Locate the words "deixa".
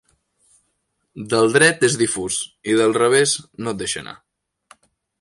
3.87-4.05